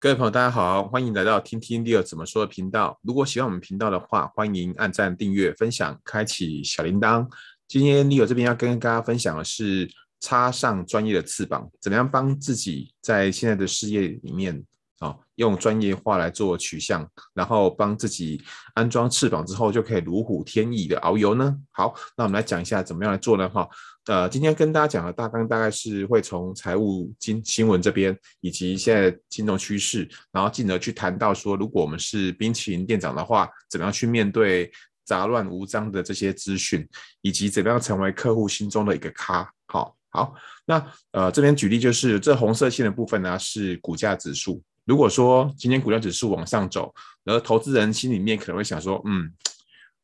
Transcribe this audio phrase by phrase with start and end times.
[0.00, 2.96] 各位朋友，大家好，欢迎来到听听 Leo 怎么说的频道。
[3.02, 7.26] 如果喜欢我们频道的话，欢迎按赞、订阅、分享、开启小铃铛。
[7.66, 9.90] 今天 Leo 这边要跟大家分享的是
[10.20, 14.64] 插上专业的翅膀，怎么样帮自己在现在的事业里面
[15.00, 17.04] 啊、用专业化来做取向，
[17.34, 18.40] 然后帮自己
[18.74, 21.56] 安装翅膀之后，就可以如虎添翼的遨游呢？
[21.72, 23.48] 好，那我们来讲一下怎么样来做呢？
[23.48, 23.68] 哈。
[24.08, 34.72] 呃，今天跟大家讲的大纲大概是会从财务金新闻这边，以及现在金融趋势，然后进而去谈到说，如果我们是冰淇淋店长的话，怎么样去面对
[35.04, 36.88] 杂乱无章的这些资讯，
[37.20, 39.46] 以及怎么样成为客户心中的一个咖。
[39.66, 44.62] 好，好，那呃这边举例就是这红色线的部分呢是股价指数。
[44.86, 46.94] 如果说今天股价指数往上走，
[47.26, 49.30] 而投资人心里面可能会想说，嗯，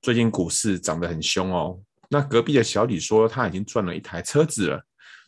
[0.03, 1.81] 最近股市涨得很凶哦。
[2.15, 4.81] 那隔壁的小李说他已经赚了一台车子了，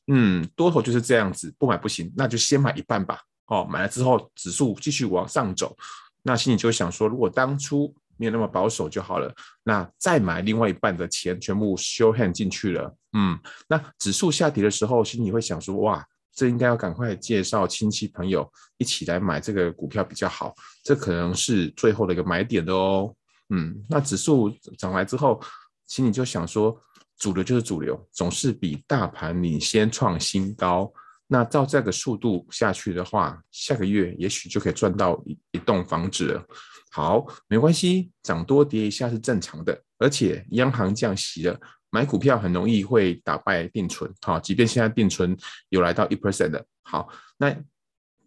[0.07, 3.21] 嗯，多头就是这样子，不买不行，那就先买一半吧。
[3.47, 5.77] 哦，买了之后指数继续往上走，
[6.23, 13.37] 那心里就想说，如果当初没有那么保守就好了，那再买另外一半的钱全部 show hand 进去了，嗯，
[13.69, 18.49] 那指数下跌的时候，心里会想说，哇，这应该要赶快介绍亲戚朋友
[18.79, 23.13] 一起来买这个股票比较好，这可能是最后的一个买点的哦，
[23.51, 24.49] 嗯，那指数
[24.79, 25.43] 涨来之后。
[25.87, 26.81] 心里就想说，
[27.17, 30.93] 主流就是主流，总是比大盘领先创新高。
[31.29, 36.47] 那照这个速度下去的话，下个月也许就可以赚到一一栋房子了。
[36.93, 39.83] 好，没关系，涨多跌一下是正常的。
[39.99, 41.59] 而且央行降息了，
[41.91, 44.13] 买股票很容易会打败定存。
[44.23, 45.37] 好，即便现在定存
[45.71, 47.55] 有来到一 percent 的，好，那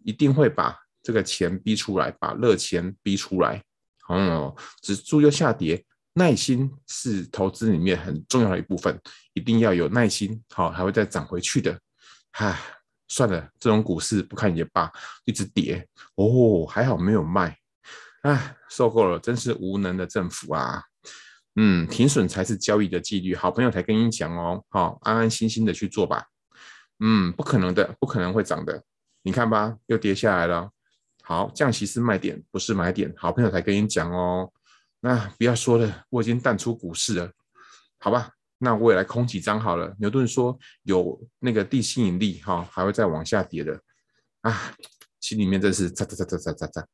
[0.04, 3.62] 一定会把这个钱逼出来，把热钱逼出来。
[4.08, 5.84] 哦，指数又下跌。
[6.14, 9.00] 耐心是投资里面很重要的一部分，
[9.32, 11.78] 一定要有耐心，好，还会再涨回去的。
[12.32, 12.60] 唉，
[13.08, 14.90] 算了，这种股市不看也罢，
[15.24, 17.56] 一直跌哦，还好没有卖。
[18.22, 20.82] 唉，受够了，真是无能的政府啊！
[21.56, 26.26] 嗯，停损才是交易的纪律，好朋友才跟你讲哦，好，安安心心的去做吧。
[26.98, 28.82] 嗯，不可能的，不可能会涨的，
[29.22, 30.70] 你看吧，又跌下来了。
[31.22, 34.52] 好，降息是卖点，不是买点，好朋友才跟你讲哦。
[35.00, 37.30] 那不要说了，我已经淡出股市了，
[37.98, 38.30] 好吧？
[38.58, 39.94] 那我也来空几张好了。
[39.98, 43.80] 牛顿说有那个地心引力哈，还会再往下跌的
[44.42, 44.74] 啊，
[45.20, 46.84] 心里面真是喳喳喳喳喳喳喳。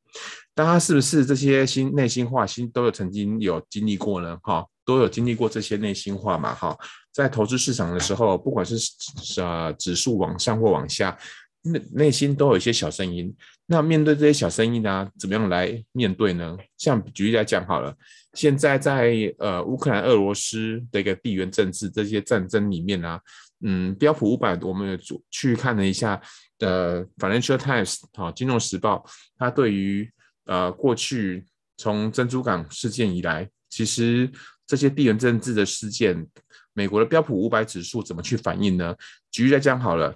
[0.55, 4.37] 大家是不是这些心内心话心都有曾经有经历过呢？
[4.43, 6.55] 哈，都有经历过这些内心话嘛？
[6.55, 6.77] 哈，
[7.11, 8.77] 在投资市场的时候，不管是
[9.41, 11.17] 呃指数往上或往下。
[11.63, 13.35] 内内心都有一些小声音，
[13.69, 16.57] 那面对这些小生意呢、怎么样来面对呢？
[16.77, 17.93] 像举例来讲好了，
[18.31, 23.19] 现在在呃乌克兰、俄罗斯的一个地缘政治这些战争里面呢、
[23.65, 24.97] 嗯，标普五百，我们
[25.29, 26.21] 去看了一下，
[26.59, 29.05] 呃，Financial Times 好，金融时报，
[29.37, 30.09] 它对于
[30.45, 31.45] 呃过去
[31.75, 34.31] 从珍珠港事件以来，其实
[34.65, 36.25] 这些地缘政治的事件，
[36.71, 38.95] 美国的标普五百指数怎么去反应呢？
[39.29, 40.15] 举例来讲好了。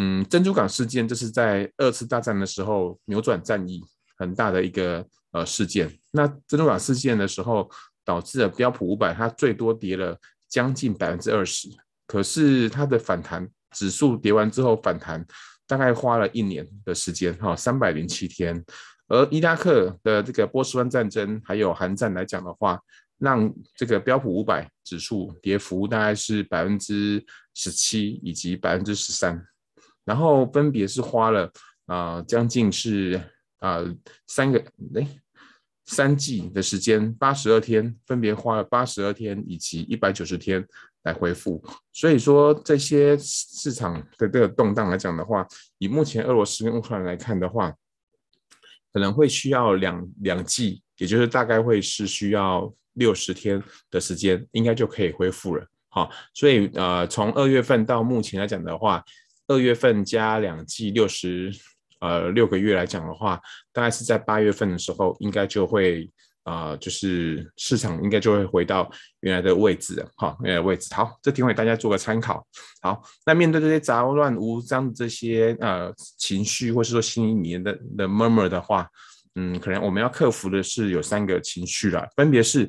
[0.00, 3.82] 嗯，珍珠港事件就是在二次大战的时候扭转战役
[4.16, 5.92] 很大的一个呃事件。
[6.12, 7.68] 那珍珠港事件的时候，
[8.04, 10.16] 导致了标普五百它最多跌了
[10.48, 11.68] 将近百分之二十，
[12.06, 15.26] 可是它的反弹指数跌完之后反弹
[15.66, 18.64] 大概花了一年的时间，哈，三百零七天。
[19.08, 22.80] 而伊拉克的这个波斯湾战争还有韩战来讲的话，
[23.18, 29.44] 让这个标普五百指数跌幅大概是百分之十七以及百分之十三。
[30.08, 31.52] 然后分别是花了
[31.84, 33.20] 啊、将近是
[33.58, 33.84] 啊、
[34.26, 34.58] 三个
[34.94, 35.06] 哎
[35.84, 40.66] 三季的时间，八十二天，分别花了八十二天以及一百九十天
[41.02, 41.62] 来恢复。
[41.92, 45.46] 所以说这些市场的这个动荡来讲的话，
[45.76, 47.74] 以目前俄罗斯跟乌克兰来看的话，
[48.92, 55.66] 可能会需要两两季，也就是大概会是需要六十天的时间，应该就可以恢复了。
[55.90, 59.04] 好，所以呃从二月份到目前来讲的话。
[59.48, 61.50] 二月份加两季六十，
[62.00, 63.40] 呃六个月来讲的话，
[63.72, 66.08] 大概是在八月份的时候，应该就会
[66.44, 68.88] 啊、呃，就是市场应该就会回到
[69.20, 70.94] 原来的位置了，好，原来的位置。
[70.94, 72.46] 好，这提供给大家做个参考。
[72.80, 78.88] 好，那面对这些杂乱无章的这些呃情绪，或是说心里面的的 murmur 的话。
[79.34, 82.68] 嗯，可能我们要克服的是有三个情绪啦，分别是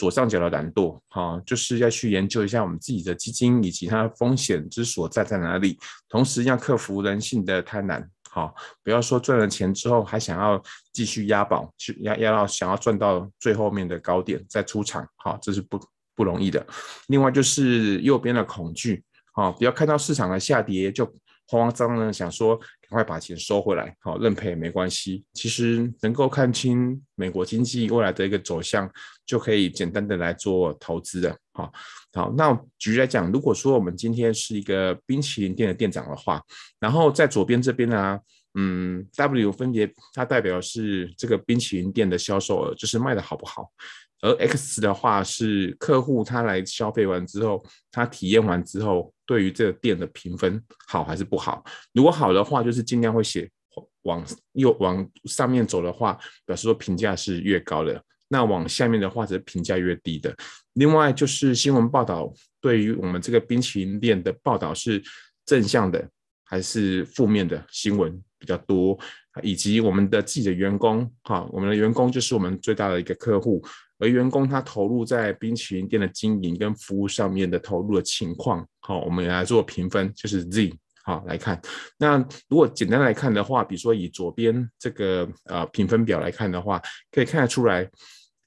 [0.00, 10.58] 左上角的懒惰，哈，就是要去研究一下我们自己的基金以及它的风险之所在在哪里，同时要克服人性的贪婪，好，不要说赚了钱之后还想要
[10.90, 15.78] 继续押宝，去押押到想要赚到最后面的高点再出场，好，这是不
[16.16, 16.66] 不容易的。
[17.08, 19.04] 另外就是右边的恐惧，
[19.34, 21.04] 好，不要看到市场的下跌就
[21.50, 25.24] 慌慌张张的想说赶快把钱收回来，好认赔也没关系。
[25.32, 28.88] 其实能够看清美国经济未来的一个走向，
[29.26, 31.36] 就可以简单的来做投资的。
[31.52, 31.72] 好，
[32.12, 36.40] 好，那举例来讲，如果说我们今天是一个冰淇淋店的店长的话，
[36.78, 38.20] 然后在左边这边呢、啊，
[38.54, 43.70] 嗯，W 分别它代表是这个冰淇淋店的销售额，就是卖的好不好。
[44.22, 51.64] 而 X 的话是客户他来消费完之后，他体验完之后，对于这个店的评分好还是不好？
[51.94, 53.50] 如果好的话，就是尽量会写
[54.02, 54.22] 往
[54.52, 57.98] 右往上面走的话，表示说评价是越高的；
[58.28, 60.36] 那往下面的话，则评价越低的。
[60.74, 62.30] 另外就是新闻报道
[62.60, 65.02] 对于我们这个冰淇淋店的报道是
[65.46, 66.06] 正向的
[66.50, 68.98] 还是负面的新闻比较多，
[69.40, 73.64] 以及我们的自己的员工哈，我们的员工就是我们最大的一个客户。
[74.00, 80.74] 而员工他投入在冰淇淋店的经营跟服务上面的投入的情况，好，我们来做评分，就是 Z，
[81.04, 81.60] 好来看。
[81.98, 82.18] 那
[82.48, 86.82] 如果简单来看的话，比如说以左边这个呃评分表来看的话，
[87.12, 87.88] 可以看得出来，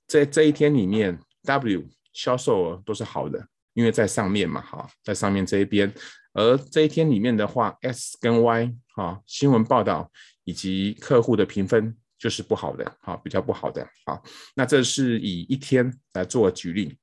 [0.08, 5.90] 在这一天里面，W 销售额都是好的，因为在上面嘛，哈，在上面这一边。
[6.34, 10.12] 而这一天里面的话，S 跟 Y，哈，新闻报道
[10.44, 11.96] 以及客户的评分。
[12.20, 14.24] 就是不好的，哈，比较不好的，哈，
[14.56, 16.98] 那这是以一天来做举例。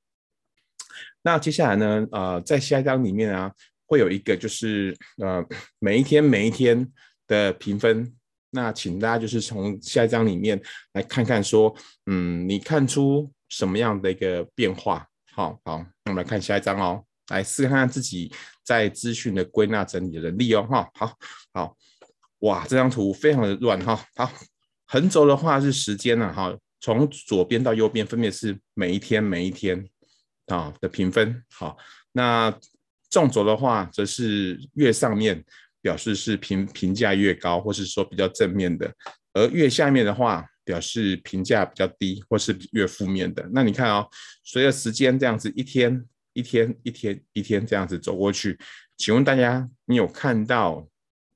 [1.21, 3.53] 那接下来呢，呃，在下一章里面啊，
[3.85, 5.45] 会有一个就是呃，
[5.77, 6.91] 每一天每一天
[7.27, 8.11] 的评分。
[8.49, 10.59] 那请大家就是从下一章里面
[10.93, 11.71] 来看看，说，
[12.07, 15.07] 嗯，你看出什么样的一个变化？
[15.35, 18.31] 好好，那我们来看下一章哦，来试看看自己
[18.63, 21.13] 在资讯的归纳整理的能力哦，哈，好
[21.53, 21.77] 好，
[22.39, 24.31] 哇，这张图非常的乱哈，好。
[24.85, 29.87] 横轴的话是时间呢，哈，从左边到右边分别是每一天每一天
[30.47, 31.77] 啊的评分，好，
[32.11, 32.53] 那
[33.09, 35.41] 纵轴的话则是越上面
[35.81, 38.93] 表示是评评价越高，或是说比较正面的，
[39.31, 43.49] 而越下面的话表示评价比较低，或是越负面的。
[43.53, 44.05] 那你看哦，
[44.43, 48.59] 随着时间这样子一天一天一天一天这样子走过去，
[48.97, 50.87] 请问大家，你有看到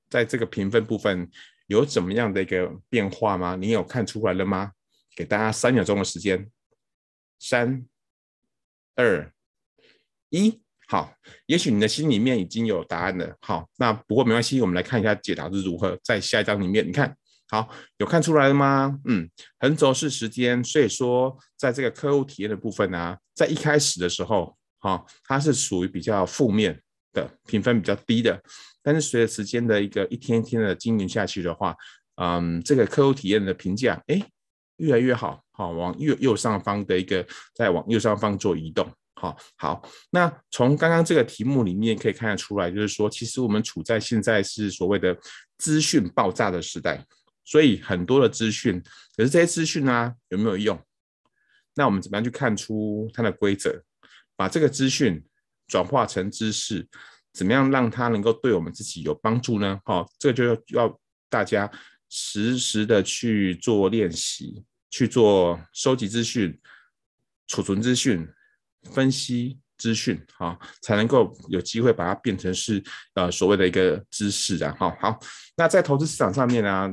[0.09, 1.29] 在这个评分部分？
[1.67, 3.55] 有怎么样的一个变化吗？
[3.55, 4.71] 你有看出来了吗？
[5.15, 6.47] 给大家三秒钟的时间，
[7.39, 7.83] 三、
[8.93, 9.33] 二、
[10.29, 11.15] 一，好，
[11.47, 13.35] 也许你的心里面已经有答案了。
[13.41, 15.97] 好，那不过没关系，我们来看一下解答是如何。
[16.03, 18.99] 在下一章里面，你看好有看出来了吗？
[19.05, 19.27] 嗯，
[19.57, 26.79] 横轴是时间，所以说在这个客户体验的部分呢、在一开始的时候，哈，它是属于比较负面
[27.11, 28.39] 的，评分比较低的。
[28.83, 31.75] 但是随着时间的一个一天一天的经营下去的话，
[32.21, 34.21] 嗯，这个客户体验的评价，哎，
[34.77, 39.89] 越来越好，好，往右右上方的一个再往右上方做移动，好，好。
[40.11, 45.17] 那从刚刚这个题目里面可以看得出来，就是说，其实我们处在现在是所谓的
[45.57, 47.03] 资讯爆炸的时代，
[47.43, 48.79] 所以很多的资讯，
[49.17, 50.79] 可是这些资讯呢，有没有用？
[51.73, 53.81] 那我们怎么样去看出它的规则？
[54.35, 55.23] 把这个资讯
[55.67, 56.87] 转化成知识。
[57.33, 59.77] 怎么样让它能够对我们自己有帮助呢？
[59.83, 60.99] 好，这个就要
[61.29, 61.69] 大家
[62.07, 66.57] 实时的去做练习，去做收集资讯、
[67.45, 68.25] 储存资讯、
[68.83, 72.81] 分析资讯，好，才能够有机会把它变成是
[73.15, 74.73] 呃所谓的一个知识啊。
[74.79, 75.19] 好，好，
[75.57, 76.89] 那在投资市场上面呢，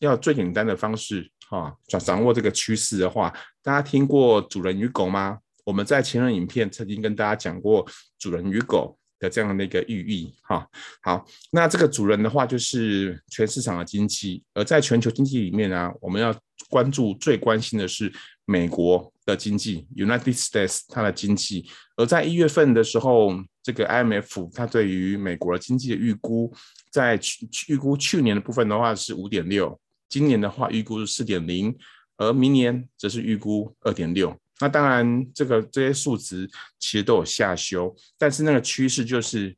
[0.00, 5.38] 要最简单的方式，哈，掌掌握这个趋势的话，大家听过主人与狗吗？
[5.66, 7.86] 我们在前任影片曾经跟大家讲过
[8.18, 8.98] 主人与狗。
[9.18, 10.68] 的这样的一个寓意哈，
[11.00, 18.12] 好，那这个主人的话就是全市场的经济，而在全球经济里面呢，我们要关注最关心的是
[18.44, 23.32] 美国的经济，United States 它的经济，而在一月份的时候，
[23.62, 26.54] 这个 IMF 它对于美国的经济的预估，
[26.90, 29.80] 在去预估去年的部分的话是五点六，
[30.10, 31.74] 今年的话预估是四点零，
[32.18, 34.38] 而明年则是预估二点六。
[34.58, 39.54] 那当然，这个这些数值其实都有下修，但是那个趋势就是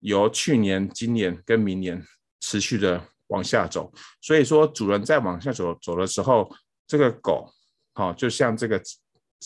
[0.00, 2.04] 由去年、今年跟明年
[2.38, 3.90] 持续的往下走。
[4.20, 6.54] 所以说，主人在往下走走的时候，
[6.86, 7.50] 这个狗，
[7.94, 8.78] 好，就像这个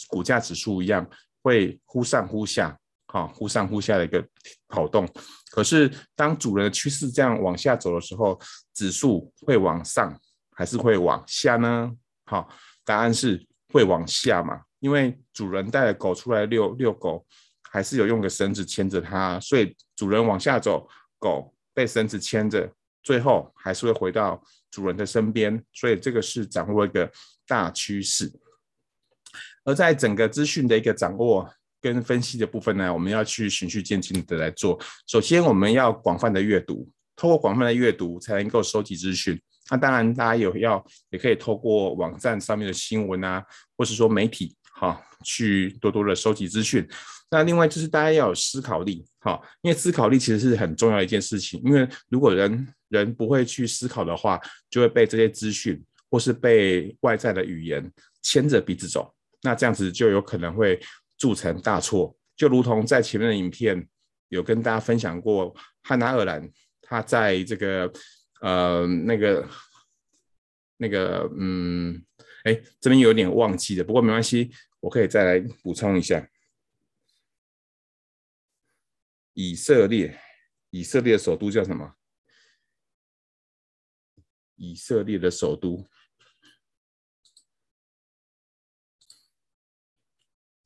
[0.09, 1.09] 股价指数一样，
[1.43, 4.27] 会忽上忽下，好，忽上忽下的一个
[4.67, 5.09] 跑动。
[5.53, 8.37] 可是，当主人的趋势这样往下走的时候，
[8.75, 10.21] 指数会往上
[10.57, 11.93] 还是会往下呢？
[12.25, 12.49] 好，
[12.85, 13.47] 答案是。
[13.77, 14.63] 会往下嘛？
[14.81, 17.27] 因为主人带着狗出来遛遛狗，
[17.71, 25.63] 还是有用个绳子牵着它，所以主人往下走，狗被绳子牵着，最后还是会回到主人的身边。
[25.75, 27.11] 所以这个是掌握一个
[27.47, 28.33] 大趋势。
[29.65, 31.47] 而在整个资讯的一个掌握
[31.81, 34.81] 跟分析的部分呢，我们要去循序渐进的来做。
[35.07, 39.39] 首先，我们要广泛的阅读，透过广泛的阅读才能够收集资讯。
[39.69, 43.45] 那当然，大家有要也可以透过网站上面的新闻啊，
[43.77, 46.87] 或是说媒体，哈，去多多的收集资讯。
[47.29, 51.61] 那另外就是大家要有思考力，哈，因为思考力其实是很重要的一件事情。
[51.65, 57.91] 因为如果人人不会去思考的话，就会被这些资讯或是被外在的语言
[58.23, 59.13] 牵着鼻子走。
[59.43, 60.81] 那这样子就有可能会
[61.19, 62.17] 铸成大错。
[62.37, 63.85] 就如同在前面的影片
[64.29, 66.49] 有跟大家分享过，汉娜·鄂兰
[66.81, 67.93] 他在这个。
[68.43, 69.49] 呃，那个，
[70.77, 72.05] 那个，嗯，
[72.45, 76.29] 哎，这边有点忘记了，不过没关系，我可以再来补充一下。
[79.33, 80.21] 以色列，
[80.71, 81.97] 以色列的首都叫什么？
[84.57, 85.89] 以色列的首都，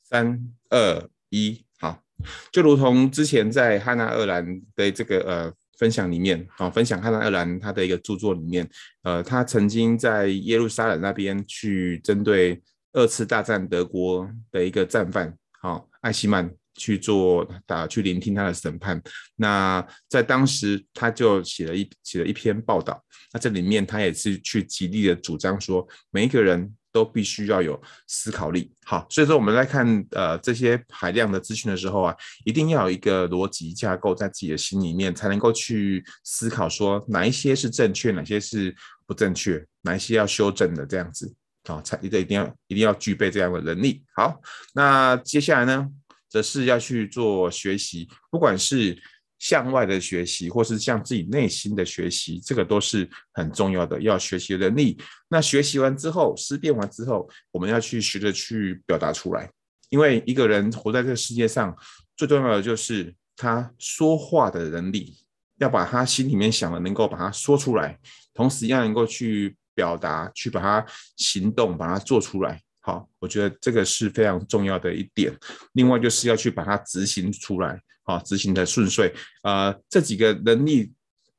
[0.02, 2.04] 三二一，好，
[2.52, 5.59] 就如同之前在汉娜·鄂兰的这个呃。
[5.80, 8.68] 分享里面，好，分享汉娜·鄂兰他的一个著作里面，
[9.02, 19.02] 呃，他曾经在耶路撒冷那边去针对二次大战德国的一个战犯，好，艾希曼去做打去聆听他的审判。
[19.36, 26.70] 那在当时他就写了一写了一篇报道，那这里面他也是去极力的主张说，每一个人。
[26.92, 38.74] 都必须要有思考力，好，所以说我们在看呃这些海量的资讯的时候啊，一定要有一个逻辑架构在自己的心里面，才能够去思考说哪一些是正确，哪些是
[39.06, 41.32] 不正确，哪一些要修正的这样子，
[41.64, 44.02] 好，才一定一定要一定要具备这样的能力。
[44.16, 44.40] 好，
[44.74, 45.88] 那接下来呢，
[46.28, 49.00] 则是要去做学习，不管是。
[49.40, 54.96] 向外的学习，或是向自己内心的学习，这个都是很重要的，要学习能力。
[55.28, 59.50] 那学习完之后，思辨完之后，我们要去学着去表达出来。
[59.88, 61.74] 因为一个人活在这个世界上，
[62.16, 65.16] 最重要的就是他说话的能力，
[65.58, 67.98] 要把他心里面想的能够把它说出来，
[68.34, 72.60] 同时要能够去表达，去把它行动，把它做出来。
[72.80, 75.34] 好，我觉得这个是非常重要的一点。
[75.72, 77.80] 另外就是要去把它执行出来。
[78.10, 80.92] 啊，执行的顺遂，呃，这几个能力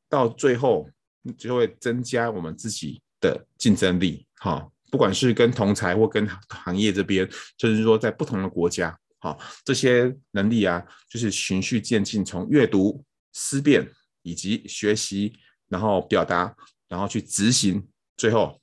[0.10, 0.90] 到最后
[1.38, 4.26] 就会增加我们自己的竞争力。
[4.36, 13.88] 哈，不管是跟同才或跟行业这边，就是说在不同的国家，哈，这些能力啊，就是循序渐进，从阅读、思辨
[14.24, 15.34] 以及学习，
[15.68, 16.56] 然后表达，
[16.88, 17.88] 然后去执行，
[18.18, 18.60] 最后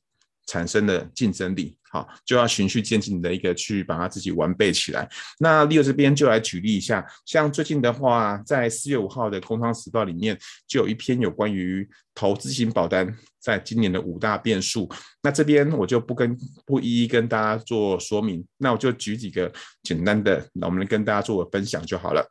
[0.46, 1.77] 产生的竞争力。
[1.90, 5.08] 好，就要循序渐进的一个去把它自己完备起来。
[5.38, 14.86] 那 Leo 这边就来举例一下，像最近的话，在四月五号的《工商时报》里面就有一篇有关于投资型保单在今年的五大变数。
[15.22, 19.50] 那这边我就不跟不一一跟大家做说明，那我就举几个
[19.82, 22.30] 简单的，那我们跟大家做个分享就好了。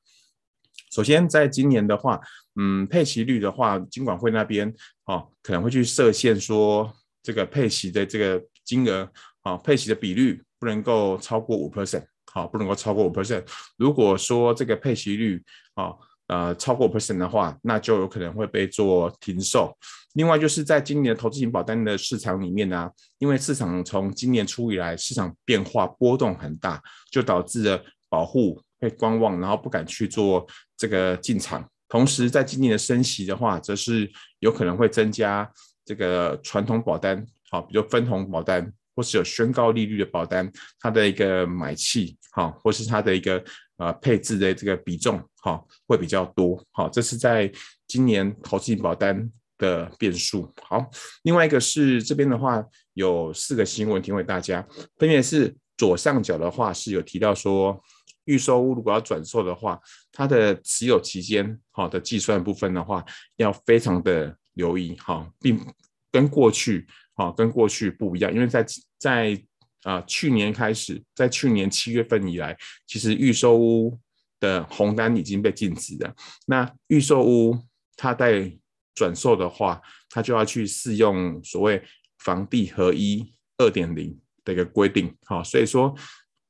[0.92, 2.20] 首先，在今年的话，
[2.60, 4.72] 嗯，配息率的话，金管会那边
[5.06, 9.10] 哦可能会去设限说这个配息的这个金额。
[9.48, 13.46] 啊，配息的比率不能够超过五 percent，好，不能够超过五 percent。
[13.78, 15.42] 如果说这个配息率
[15.76, 15.94] 啊，
[16.28, 19.74] 呃，超过五 percent 的话，那就有可能会被做停售。
[20.16, 31.66] 另外，就是在今年的投资型保单的市场里面呢，因为市场从今年初以来市场变化波动很大，就导致了保护会观望，然后不敢去做这个进场。
[31.88, 35.50] 同时，在今年的升息的话，则是有可能会增加
[35.86, 38.74] 这个传统保单，好，比如分红保单。
[38.98, 43.42] 或是有宣告利率的保单，它的一个买气，哈，或是它的一个
[43.78, 47.52] 呃配置的这个比重，哈，会比较多，好，这是在
[47.88, 50.52] 今年投资保单的变数。
[50.64, 50.90] 好，
[51.22, 52.64] 另外一个是这边的话
[52.96, 57.80] 有四个新闻提供大家，分别是左上角的话是有提到说，
[58.26, 59.80] 预售屋如果要转售的话，
[60.12, 65.64] 它的持有期间，好的计算部分的话，要非常的留意，哈，并
[66.12, 66.88] 跟过去。
[67.18, 68.66] 好，跟过去不一样，因为在
[68.98, 69.44] 在
[69.84, 73.98] 啊、去年开始，在去年七月份以来，其实预售屋
[74.40, 76.14] 的红单已经被禁止了。
[76.46, 77.58] 那预售屋
[77.96, 78.52] 它在
[78.94, 81.82] 转售的话，它就要去适用所谓
[82.20, 85.16] 房地合一二点零的一个规定。
[85.26, 85.96] 好，所以说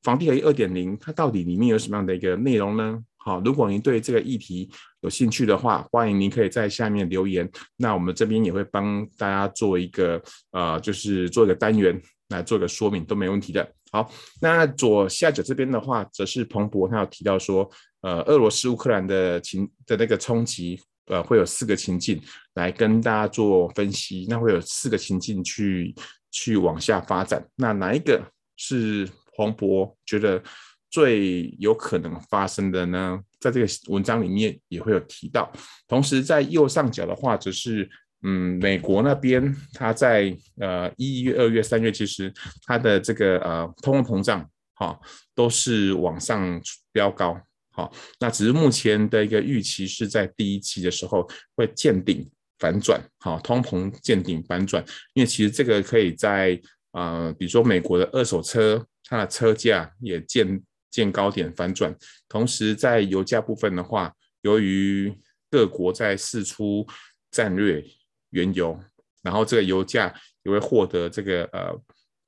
[0.02, 3.02] 房地合一二点零它到底里面有什么样的一个内容呢？
[3.18, 4.68] 好，如果您对这个议题
[5.02, 7.48] 有兴趣的话，欢迎您可以在下面留言。
[7.76, 12.00] 那我们这边也会帮大家做一个呃，就是做一个单元
[12.30, 13.72] 来做一个说明，都没问题的。
[13.92, 22.20] 好，那左下角这边的话，则是彭博他有提到说，呃，俄罗斯乌克兰的情的那个冲击，呃，会有四个情境
[22.54, 24.26] 来跟大家做分析。
[24.28, 25.94] 那会有四个情境去
[26.30, 27.46] 去往下发展。
[27.56, 28.20] 那哪一个
[28.56, 30.42] 是彭博觉得？
[30.90, 33.20] 最有可能发生的呢？
[33.40, 35.50] 在这个文章里面也会有提到。
[35.86, 37.88] 同时，在右上角的话，则是
[38.22, 42.32] 嗯，美国那边它在呃一月、二月、三月，其实
[42.64, 44.98] 它的这个呃通货膨胀哈
[45.34, 46.60] 都是往上
[46.92, 47.40] 飙高。
[47.70, 52.28] 好，那只是目前的一个预期是在第一期的时候会见顶
[52.58, 61.94] 反转，好，通膨见顶反转，因为其实这个可以在呃，比如说美国的二手车，它的车价也见见高点反转，
[62.28, 65.12] 同时在油价部分的话，由于
[65.50, 66.86] 各国在释出
[67.30, 67.84] 战略
[68.30, 68.78] 原油，
[69.22, 71.72] 然后这个油价也会获得这个呃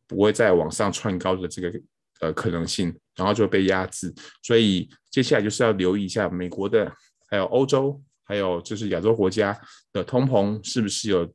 [0.07, 1.81] 不会再往上窜高的这个。
[2.23, 6.95] 呃，可能性，然后就被压制，所以接下来就是要留意一下美国的，
[7.27, 9.59] 还有欧洲，还有就是亚洲国家
[9.91, 11.27] 的通膨是不是有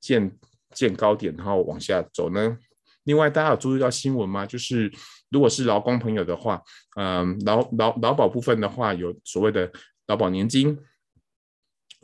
[0.00, 0.34] 见
[0.74, 2.56] 见高点，然后往下走呢？
[3.02, 4.46] 另外，大家有注意到新闻吗？
[4.46, 4.90] 就是
[5.32, 6.62] 如果是劳工朋友的话，
[6.96, 9.72] 嗯，劳劳劳保部分的话，有所谓的
[10.06, 10.78] 劳保年金，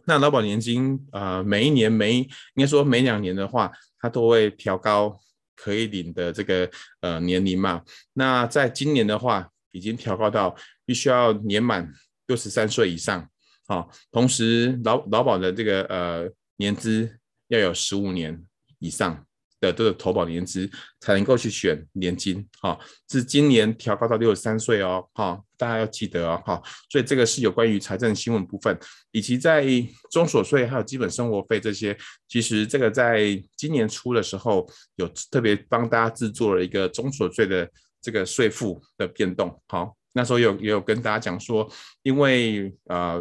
[0.06, 3.70] 那劳保年金啊，呃，每一年每应该说每两年的话，
[4.00, 5.20] 它都会调高。
[5.60, 6.70] 可以领的这个
[7.00, 7.82] 呃年龄嘛，
[8.12, 10.54] 那在今年的话，已经调高到
[10.86, 11.92] 必须要年满
[12.28, 13.28] 六十三岁以上，
[13.66, 17.18] 好，同时劳劳保的这个呃年资
[17.48, 18.40] 要有十五年
[18.78, 19.26] 以上。
[19.60, 22.78] 的这个投保年资才能够去选年金，哈，
[23.10, 28.78] 是今年调高到六十三岁哦，哈，大家要记得哦，哈，所以这个是有关于财政新闻部分，
[29.10, 29.66] 以及在
[30.12, 31.96] 中所税还有基本生活费这些，
[32.28, 33.20] 其实这个在
[33.56, 37.68] 今年初的时候有特别帮大家制作了一个中所税的
[38.00, 41.68] 这个税负的变动，好，那时候有也有跟大家讲说，
[42.02, 43.20] 因为呃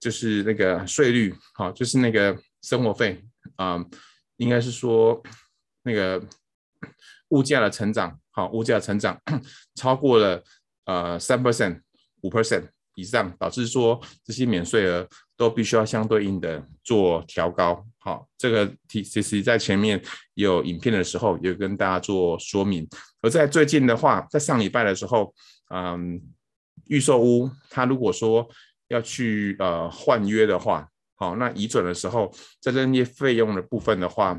[0.00, 3.22] 就是那个税率，好，就是那个生活费
[3.54, 3.78] 啊，
[4.38, 5.22] 应该是说。
[5.84, 6.22] 那个
[7.28, 9.20] 物价的成长，好，物价成长
[9.74, 10.42] 超过了
[10.84, 11.80] 呃三 percent、
[12.22, 17.84] 五 percent 以上，导致说这些免税额都必须要相对应的做调高。
[17.98, 20.00] 好，这个题其实在前面
[20.34, 22.86] 有影片的时候有跟大家做说明。
[23.20, 25.34] 而在最近的话，在上礼拜的时候，
[25.70, 26.20] 嗯，
[26.86, 28.48] 预售屋它如果说
[28.88, 32.30] 要去呃换约的话，好，那移转的时候，
[32.60, 34.38] 在这些费用的部分的话。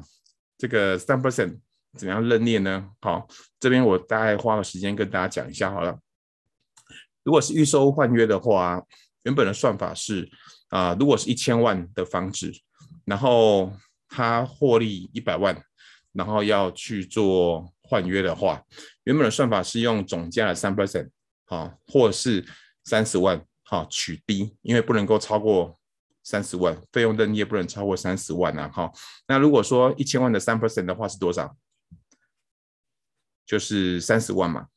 [0.64, 1.60] 这个三 percent
[1.98, 2.90] 怎样认列呢？
[3.02, 3.28] 好，
[3.60, 6.00] 这边我大概花个时间跟大家讲一下好了。
[7.22, 8.82] 如果是预售换约的话，
[9.24, 10.30] 原本的算法是
[10.70, 12.50] 啊、如果是一千万的房子，
[13.04, 13.74] 然后
[14.08, 15.62] 它获利一百万，
[16.14, 18.64] 然后要去做换约的话，
[19.04, 21.10] 原本的算法是用总价的三 percent，
[21.44, 22.46] 好，或是
[22.86, 25.78] 三十万，好，取低，因为不能够超过。
[26.24, 28.70] 三十万费用的你也不能超过三十万啊！
[28.70, 28.90] 哈，
[29.28, 31.54] 那如果说一千万的三 percent 的话是多少？
[33.46, 34.68] 就是三十万嘛。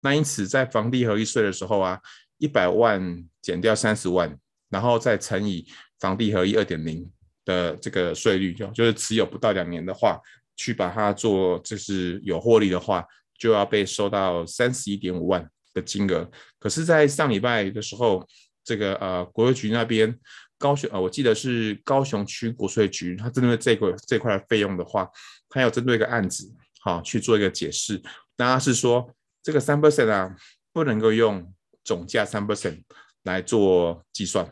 [0.00, 2.00] 那因此在房地合一税的时候啊，
[2.38, 4.34] 一百万减掉三十万，
[4.70, 5.66] 然后再乘以
[6.00, 7.10] 房地合一二点零
[7.44, 10.18] 的这个税率，就就是持有不到两年的话，
[10.56, 13.06] 去把它做就是有获利的话，
[13.38, 16.30] 就要被收到三十一点五万的金额。
[16.58, 18.26] 可是，在上礼拜的时候，
[18.64, 20.18] 这个呃国税局那边。
[20.64, 25.06] 高雄啊，我记得是高雄区国税局，他针对这个这块的费用的话，
[25.50, 26.50] 他要针对一个案子，
[26.80, 28.02] 好去做一个解释。
[28.38, 30.34] 那他是说这个三 percent 啊，
[30.72, 31.52] 不能够用
[31.84, 32.82] 总价三 percent
[33.24, 34.50] 来做计算，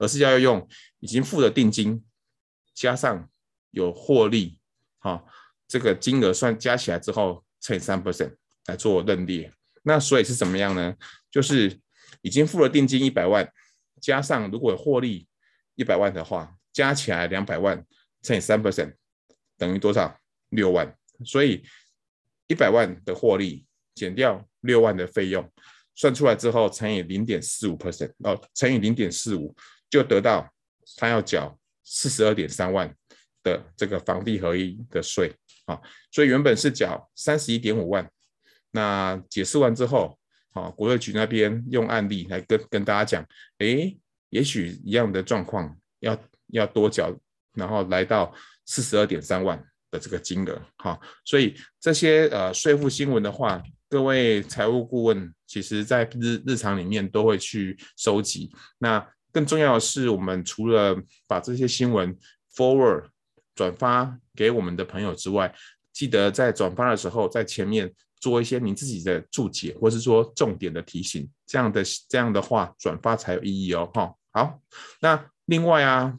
[0.00, 0.66] 而是要用
[0.98, 2.02] 已经付的定金
[2.74, 3.30] 加上
[3.70, 4.58] 有获利，
[4.98, 5.24] 好，
[5.68, 8.34] 这个金额算加起来之后乘以三 percent
[8.66, 9.52] 来做认列。
[9.84, 10.92] 那所以是怎么样呢？
[11.30, 11.78] 就是
[12.22, 13.48] 已经付了定金一百万，
[14.00, 15.28] 加上如果有获利。
[15.74, 17.84] 一百万的话，加起来两百万
[18.22, 18.94] 乘以三 percent
[19.56, 20.18] 等于多少？
[20.50, 20.94] 六万。
[21.24, 21.62] 所以
[22.46, 25.50] 一百万的获利减掉六万的费用，
[25.94, 29.54] 算出来之后乘以零点四五 percent 哦，乘以零点四五
[29.88, 30.52] 就得到
[30.96, 32.94] 他要缴四十二点三万
[33.42, 35.34] 的这个房地合一的税
[35.66, 35.80] 啊。
[36.10, 38.10] 所以原本是缴三十一点五万，
[38.72, 40.18] 那解释完之后，
[40.50, 43.26] 啊，国税局那边用案例来跟跟大家讲，
[43.58, 43.98] 诶。
[44.32, 46.18] 也许一样的状况，要
[46.48, 47.14] 要多缴，
[47.52, 58.50] 然后来到四十二点三万的这个金额，哈，所以这些呃税负新闻的话，各位财务顾问其实在日日常里面都会去收集。
[58.78, 62.16] 那更重要的是，我们除了把这些新闻
[62.56, 63.04] forward
[63.54, 65.54] 转发给我们的朋友之外，
[65.92, 67.94] 记得在转发的时候，在前面。
[68.22, 73.90] 做一些你自己的注解，或是说重点的提醒，这样的这样的话转发才有意义哦。
[73.92, 74.60] 哈，好，
[75.00, 76.16] 那另外啊。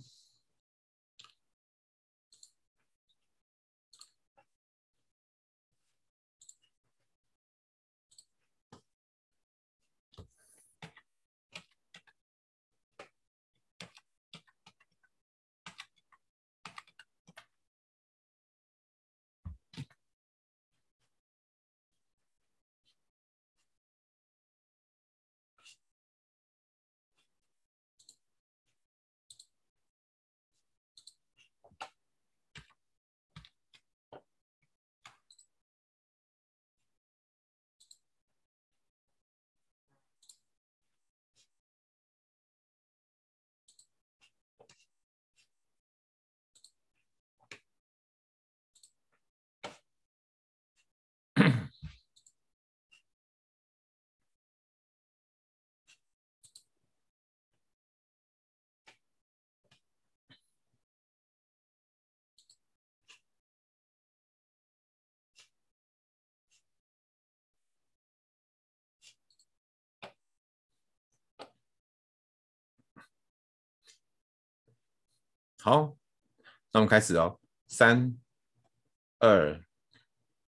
[75.63, 75.95] 好，
[76.73, 78.13] 那我们开始哦，三、
[79.19, 79.63] 二、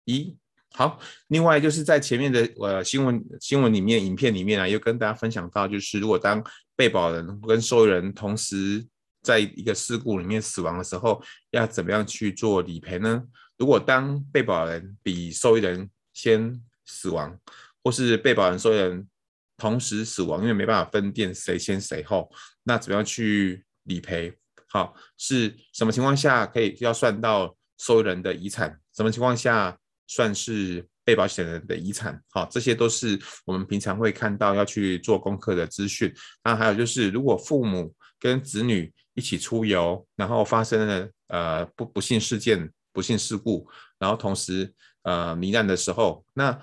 [0.05, 0.37] 一，
[0.73, 0.99] 好。
[1.29, 6.43] 另外就是在前面的呃新闻新闻里面、影片里面啊，又跟大家分享到，就是如果当
[6.75, 8.85] 被保人跟受益人同时
[9.23, 13.23] 在一个事故里面死亡的时候，要怎么样去做理赔呢？
[13.57, 17.39] 如果当被保人比受益人先死亡，
[17.85, 19.09] 或是被保人、受益人
[19.57, 22.29] 同时死亡，因为没办法分辨谁先谁后，
[22.65, 24.37] 那怎么样去理赔？
[24.77, 28.79] 好，是什么情况下可以要算到受益人的遗产？
[28.95, 29.75] 什么情况下
[30.07, 32.23] 算是被保险人的遗产？
[32.29, 36.15] 好，这些都是我们平常会看到要去做功课的资讯。
[36.45, 43.67] 那还有就是，如果父母跟子女一起出游，然后发生了呃不不幸事件、不幸事故，
[43.99, 44.71] 然后同时
[45.05, 46.61] 呃罹难的时候，那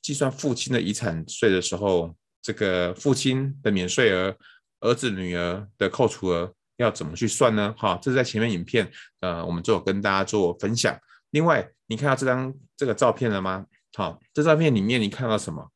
[0.00, 4.36] 计算父亲的遗产税的时候，这个父亲的免税额、
[4.80, 6.52] 儿子女儿的扣除额。
[6.76, 7.74] 要怎么去算呢？
[7.78, 10.98] 哈，这是在前面影片，呃，我们就有跟大家做分享。
[11.30, 13.66] 另外，你看到这张这个照片了吗？
[13.94, 15.70] 好，这照片里面你看到什么？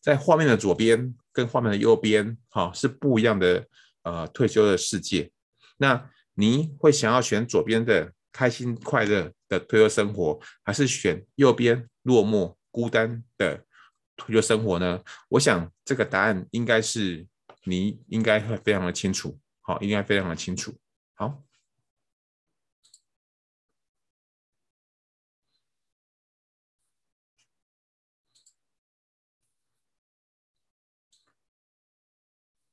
[0.00, 3.66] 在画面的左边跟画面的右边，哈，是不一样的
[4.02, 5.30] 呃退休的世界。
[5.76, 13.62] 那你会想要选左边的开心快乐的退休生活，还是选右边落寞孤单的
[14.16, 15.00] 退休生活呢？
[15.28, 17.26] 我想这个答案应该是
[17.64, 19.38] 你应该会非常的清楚。
[19.70, 20.74] 好，应该非常的清楚。
[21.14, 21.44] 好。